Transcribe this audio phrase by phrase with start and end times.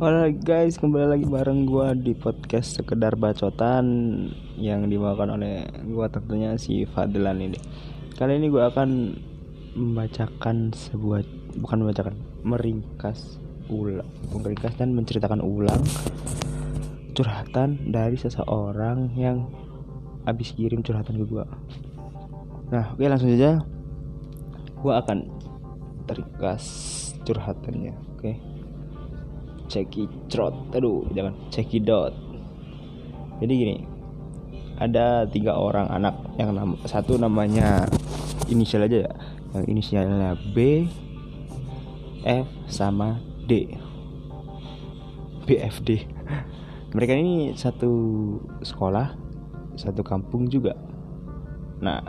[0.00, 3.84] Halo guys, kembali lagi bareng gua di podcast sekedar bacotan
[4.56, 7.60] yang dibawakan oleh gua tentunya si Fadlan ini.
[8.16, 9.12] Kali ini gua akan
[9.76, 11.20] membacakan sebuah
[11.60, 12.16] bukan membacakan,
[12.48, 13.36] meringkas
[13.68, 15.84] ulang, meringkas dan menceritakan ulang
[17.12, 19.52] curhatan dari seseorang yang
[20.24, 21.44] habis kirim curhatan ke gua.
[22.72, 23.60] Nah, oke langsung saja.
[24.80, 25.28] Gua akan
[26.08, 26.64] ringkas
[27.28, 28.59] curhatannya, oke
[29.70, 32.12] cekidot aduh jangan cekidot
[33.38, 33.76] jadi gini
[34.80, 37.84] ada tiga orang anak yang nam satu namanya
[38.48, 39.12] inisial aja ya.
[39.52, 40.88] Yang inisialnya B
[42.24, 43.76] F sama D.
[45.44, 46.06] BFD
[46.96, 47.92] mereka ini satu
[48.64, 49.12] sekolah
[49.76, 50.72] satu kampung juga.
[51.84, 52.00] Nah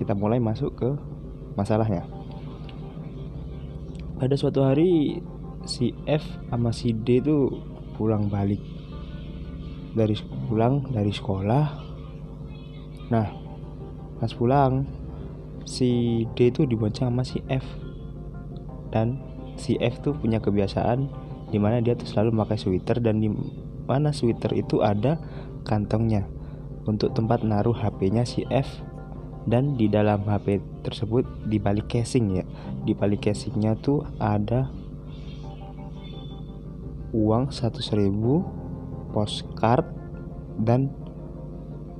[0.00, 0.90] kita mulai masuk ke
[1.60, 2.08] masalahnya.
[4.16, 5.20] Pada suatu hari
[5.68, 7.52] si F sama si D tuh
[8.00, 8.58] pulang balik.
[9.92, 10.16] Dari
[10.48, 11.66] pulang dari sekolah.
[13.12, 13.28] Nah
[14.18, 14.88] pas pulang
[15.68, 17.64] si D tuh dibonceng sama si F.
[18.88, 19.20] Dan
[19.60, 21.12] si F tuh punya kebiasaan
[21.52, 23.28] di mana dia tuh selalu pakai sweater dan di
[23.84, 25.20] mana sweater itu ada
[25.64, 26.24] kantongnya
[26.88, 28.66] untuk tempat naruh HP-nya si F.
[29.48, 32.44] Dan di dalam HP tersebut di balik casing ya.
[32.84, 34.68] Di balik casingnya tuh ada
[37.14, 38.44] uang 100 ribu
[39.12, 39.86] postcard
[40.60, 40.92] dan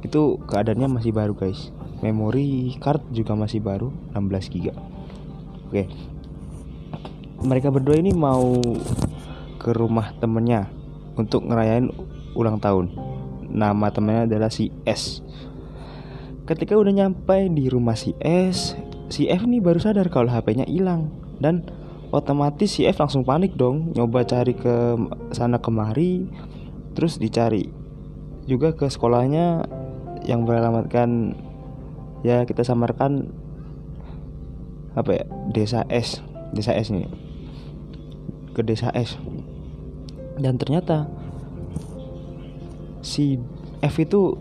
[0.05, 1.75] itu keadaannya masih baru guys.
[1.99, 4.75] Memori card juga masih baru 16 giga.
[5.67, 5.91] Oke.
[7.43, 8.59] Mereka berdua ini mau
[9.59, 10.71] ke rumah temennya
[11.19, 11.91] untuk ngerayain
[12.39, 12.95] ulang tahun.
[13.51, 15.23] Nama temennya adalah si S.
[16.47, 21.09] Ketika udah nyampe di rumah si S si F nih baru sadar kalau HP-nya hilang
[21.41, 21.65] dan
[22.11, 23.93] otomatis si F langsung panik dong.
[23.93, 24.97] Nyoba cari ke
[25.33, 26.29] sana kemari
[26.97, 27.69] terus dicari.
[28.49, 29.69] Juga ke sekolahnya
[30.25, 31.37] yang beralamatkan
[32.27, 33.31] ya kita samarkan
[34.99, 35.25] apa ya
[35.55, 36.19] desa S
[36.51, 37.07] desa S nih
[38.57, 39.21] ke desa S.
[40.39, 41.07] Dan ternyata
[43.05, 43.39] si
[43.85, 44.35] F itu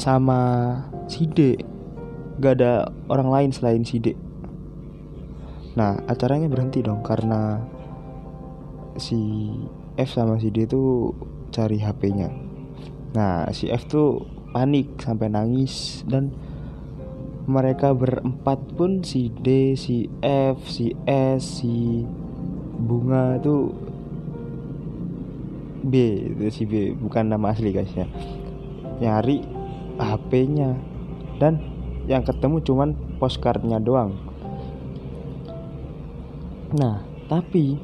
[0.00, 0.40] sama
[1.06, 1.60] si D.
[2.36, 4.25] Gak ada orang lain selain si D
[5.76, 7.60] Nah acaranya berhenti dong karena
[8.96, 9.52] si
[10.00, 11.12] F sama si D itu
[11.52, 12.32] cari HP-nya.
[13.12, 14.24] Nah si F tuh
[14.56, 16.32] panik sampai nangis dan
[17.46, 22.02] mereka berempat pun si D, si F, si S, si
[22.76, 23.72] Bunga tuh
[25.86, 25.94] B
[26.34, 28.10] itu si B bukan nama asli guys ya
[28.98, 29.46] nyari
[30.02, 30.74] HP-nya
[31.38, 31.62] dan
[32.10, 34.25] yang ketemu cuman postcardnya doang
[36.74, 36.98] Nah,
[37.30, 37.78] tapi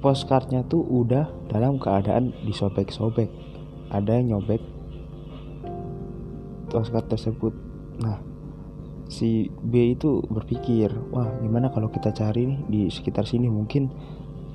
[0.00, 3.28] postcardnya tuh udah dalam keadaan disobek-sobek.
[3.92, 4.62] Ada yang nyobek
[6.72, 7.52] postcard tersebut.
[8.00, 8.16] Nah,
[9.12, 13.92] si B itu berpikir, wah gimana kalau kita cari nih di sekitar sini mungkin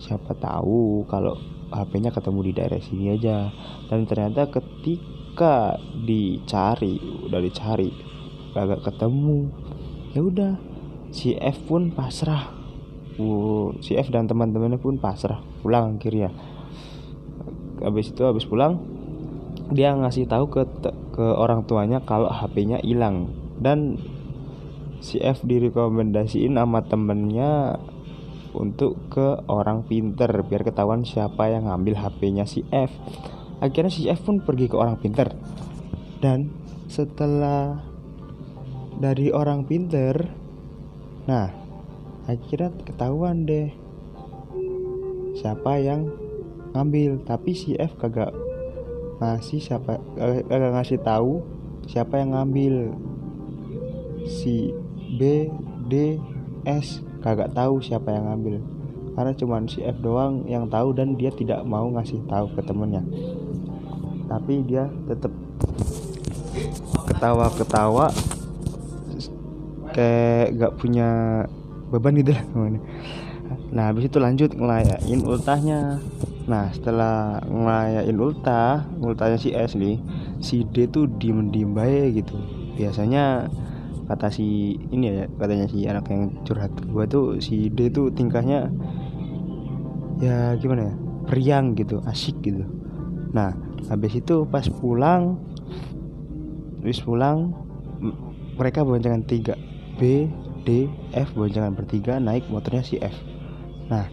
[0.01, 1.38] siapa tahu kalau
[1.69, 3.53] HP-nya ketemu di daerah sini aja.
[3.85, 6.97] Dan ternyata ketika dicari,
[7.29, 7.94] udah dicari,
[8.57, 9.53] agak ketemu.
[10.17, 10.53] Ya udah,
[11.12, 12.53] si F pun pasrah.
[13.81, 15.41] Si F dan teman-temannya pun pasrah.
[15.66, 16.29] Pulang akhirnya.
[17.81, 18.81] Habis itu habis pulang
[19.67, 20.63] dia ngasih tahu ke
[21.12, 23.34] ke orang tuanya kalau HP-nya hilang.
[23.57, 24.00] Dan
[25.01, 27.81] si F direkomendasiin sama temennya
[28.57, 32.90] untuk ke orang pinter biar ketahuan siapa yang ngambil HP-nya si F.
[33.62, 35.34] Akhirnya si F pun pergi ke orang pinter.
[36.22, 36.50] Dan
[36.90, 37.81] setelah
[38.97, 40.25] dari orang pinter
[41.28, 41.52] Nah,
[42.24, 43.76] akhirnya ketahuan deh
[45.36, 46.08] siapa yang
[46.72, 48.32] ngambil, tapi si F kagak
[49.20, 50.00] ngasih siapa
[50.48, 51.44] kagak ngasih tahu
[51.84, 52.96] siapa yang ngambil.
[54.28, 54.72] Si
[55.20, 55.52] B,
[55.88, 56.20] D,
[56.64, 58.64] S kagak tahu siapa yang ngambil.
[59.18, 63.03] Karena cuman si F doang yang tahu dan dia tidak mau ngasih tahu ke temennya.
[64.28, 65.32] Tapi dia tetap
[67.08, 68.12] ketawa-ketawa
[69.97, 71.41] kayak gak punya
[71.90, 72.46] beban gitu lah
[73.72, 75.99] nah habis itu lanjut ngelayain ultahnya.
[76.47, 79.99] Nah setelah ngelayain ultah ultahnya si S nih
[80.40, 82.35] si D tuh diem diem baik gitu.
[82.79, 83.47] Biasanya
[84.08, 88.72] kata si ini ya katanya si anak yang curhat gue tuh si D tuh tingkahnya
[90.23, 90.94] ya gimana ya
[91.28, 92.64] periang gitu asik gitu.
[93.35, 93.52] Nah
[93.91, 95.40] habis itu pas pulang
[96.79, 97.52] habis pulang
[98.55, 99.55] mereka boncengan tiga
[99.97, 100.29] B,
[100.61, 100.85] D,
[101.17, 103.17] F boncengan bertiga naik motornya si F.
[103.90, 104.05] Nah,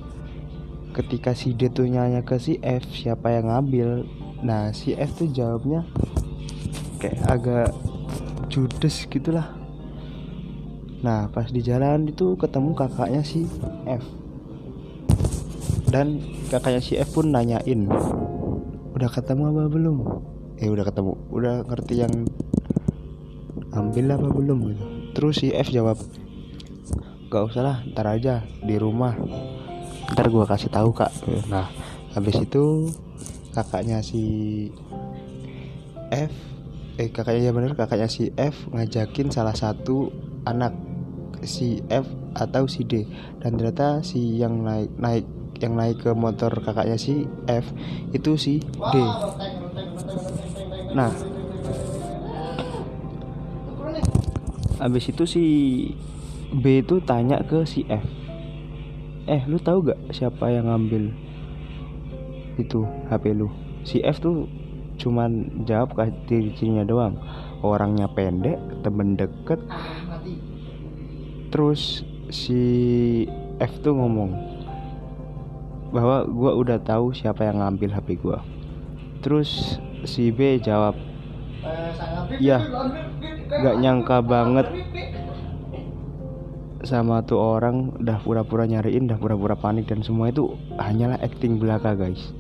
[0.95, 4.07] ketika si D tuh nanya ke si F siapa yang ngambil?
[4.47, 5.83] Nah si F tuh jawabnya
[7.03, 7.69] kayak agak
[8.47, 9.51] judes gitulah.
[11.03, 13.51] Nah pas di jalan itu ketemu kakaknya si
[13.91, 14.07] F.
[15.91, 17.91] Dan kakaknya si F pun nanyain
[18.95, 19.97] udah ketemu apa belum?
[20.63, 21.13] Eh udah ketemu.
[21.35, 22.15] Udah ngerti yang
[23.75, 24.59] ambil apa belum?
[24.71, 25.97] gitu terus si F jawab
[27.31, 29.17] gak usah lah ntar aja di rumah.
[30.15, 31.11] Ntar gue kasih tahu kak.
[31.51, 31.67] Nah
[32.15, 32.91] habis itu
[33.55, 34.23] kakaknya si
[36.11, 36.31] F
[36.95, 40.15] eh kakaknya ya bener kakaknya si F ngajakin salah satu
[40.47, 40.75] anak
[41.43, 42.07] si F
[42.39, 43.07] atau si D.
[43.43, 45.27] Dan ternyata si yang naik naik
[45.59, 47.67] yang naik ke motor kakaknya si F
[48.15, 48.95] itu si D.
[50.95, 51.34] Nah
[54.79, 55.45] habis itu si
[56.55, 58.05] B itu tanya ke si F.
[59.25, 61.11] Eh lu tahu gak siapa yang ngambil
[62.61, 63.51] itu HP lu?
[63.83, 64.47] Si F tuh
[64.95, 67.19] cuman jawab ke ciri-cirinya doang.
[67.65, 69.59] Orangnya pendek temen deket.
[71.51, 72.63] Terus si
[73.63, 74.55] F tuh ngomong
[75.95, 78.35] bahwa gue udah tahu siapa yang ngambil HP gue
[79.23, 80.99] terus si B jawab
[82.43, 82.59] ya
[83.49, 84.67] gak nyangka banget.
[86.85, 91.97] Sama tuh orang udah pura-pura nyariin udah pura-pura panik dan semua itu hanyalah acting belaka
[91.97, 92.37] guys.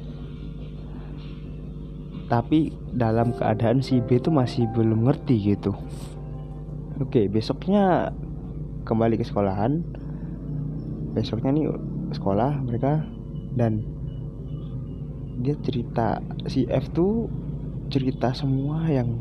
[2.28, 5.72] Tapi dalam keadaan si B itu masih belum ngerti gitu.
[7.00, 8.12] Oke besoknya
[8.84, 9.80] kembali ke sekolahan.
[11.16, 11.66] Besoknya nih
[12.12, 13.00] sekolah mereka
[13.56, 13.80] dan
[15.40, 17.26] dia cerita si F tuh
[17.88, 19.20] cerita semua yang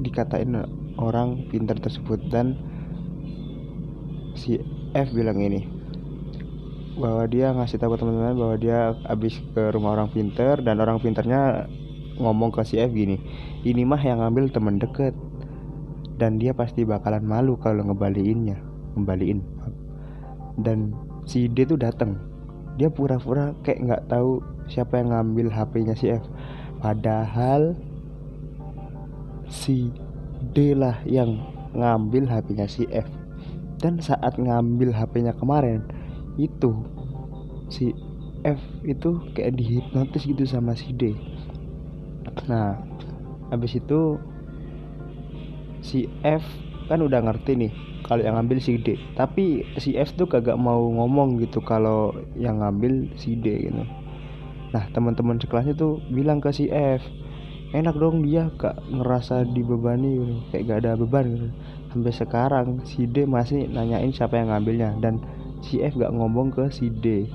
[0.00, 0.54] dikatain
[0.96, 2.20] orang pintar tersebut.
[2.30, 2.56] Dan
[4.36, 4.60] si
[4.92, 5.76] F bilang ini
[6.96, 11.68] bahwa dia ngasih tahu teman-teman bahwa dia habis ke rumah orang pinter dan orang pinternya
[12.16, 13.20] ngomong ke si F gini
[13.68, 15.12] ini mah yang ngambil temen deket
[16.16, 18.56] dan dia pasti bakalan malu kalau ngebaliinnya
[18.96, 19.44] ngembaliin
[20.64, 20.96] dan
[21.28, 22.16] si D tuh datang
[22.80, 24.40] dia pura-pura kayak nggak tahu
[24.72, 26.24] siapa yang ngambil HP-nya si F
[26.80, 27.74] padahal
[29.46, 29.90] si
[30.52, 31.40] D lah yang
[31.76, 33.06] ngambil HP-nya si F.
[33.76, 35.84] Dan saat ngambil HP-nya kemarin
[36.40, 36.72] itu
[37.68, 37.92] si
[38.44, 41.12] F itu kayak dihipnotis gitu sama si D.
[42.48, 42.78] Nah
[43.50, 44.18] habis itu
[45.82, 46.42] si F
[46.86, 47.72] kan udah ngerti nih
[48.06, 48.96] kalau yang ngambil si D.
[49.18, 53.82] Tapi si F tuh kagak mau ngomong gitu kalau yang ngambil si D gitu
[54.74, 57.02] nah teman-teman sekelasnya tuh bilang ke si F
[57.74, 60.34] enak dong dia gak ngerasa dibebani gitu.
[60.54, 61.48] kayak gak ada beban gitu
[61.90, 65.18] sampai sekarang si D masih nanyain siapa yang ngambilnya dan
[65.60, 67.26] si F gak ngomong ke si D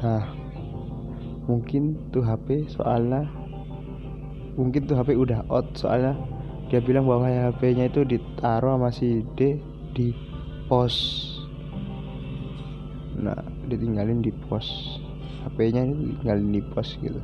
[0.00, 0.24] nah
[1.46, 3.28] mungkin tuh HP soalnya
[4.56, 6.16] mungkin tuh HP udah out soalnya
[6.66, 9.60] dia bilang bahwa HP-nya itu ditaruh sama si D
[9.94, 10.10] di
[10.66, 11.22] pos
[13.16, 15.00] nah ditinggalin di pos
[15.46, 17.22] HP-nya ditinggalin di pos gitu.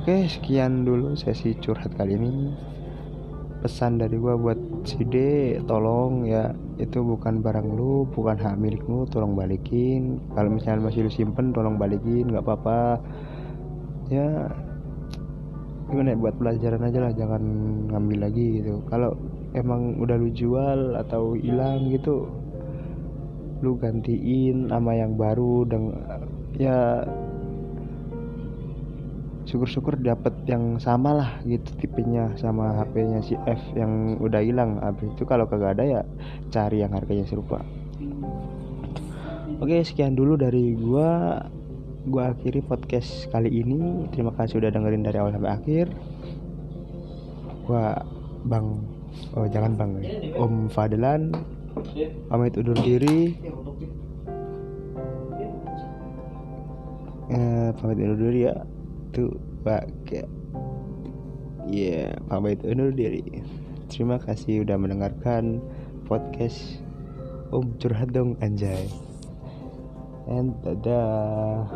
[0.00, 2.50] Oke sekian dulu sesi curhat kali ini.
[3.60, 4.56] Pesan dari gua buat
[4.88, 5.16] si D
[5.68, 10.18] tolong ya itu bukan barang lu bukan hak milikmu tolong balikin.
[10.32, 12.98] Kalau misalnya masih lu simpen tolong balikin nggak apa-apa.
[14.08, 14.48] Ya
[15.90, 17.42] gimana ya, buat pelajaran aja lah jangan
[17.92, 18.80] ngambil lagi gitu.
[18.88, 19.14] Kalau
[19.52, 22.26] emang udah lu jual atau hilang gitu
[23.60, 25.92] lu gantiin sama yang baru dan
[26.56, 27.04] ya
[29.44, 34.78] syukur-syukur dapat yang sama lah gitu tipenya sama HP-nya si F yang udah hilang.
[34.78, 36.02] Habis itu kalau kagak ada ya
[36.54, 37.60] cari yang harganya serupa.
[39.60, 41.42] Oke sekian dulu dari gua.
[42.00, 44.08] Gue akhiri podcast kali ini.
[44.08, 45.86] Terima kasih udah dengerin dari awal sampai akhir.
[47.68, 47.86] Gue
[48.48, 48.66] bang
[49.36, 49.92] oh jangan bang
[50.40, 51.36] om Fadlan
[52.28, 53.38] pamit undur diri.
[57.30, 58.56] Eh, pamit undur diri ya.
[59.10, 60.24] Tuh pak ya
[61.70, 63.22] yeah, pamit undur diri.
[63.90, 65.58] Terima kasih udah mendengarkan
[66.06, 66.82] podcast
[67.50, 68.86] om curhat dong anjay.
[70.30, 71.66] And dadah